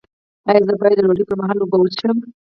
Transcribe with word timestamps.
ایا 0.49 0.61
زه 0.67 0.73
باید 0.79 0.95
د 0.97 1.05
ډوډۍ 1.05 1.23
پر 1.27 1.35
مهال 1.41 1.57
اوبه 1.59 1.77
وڅښم؟ 1.79 2.17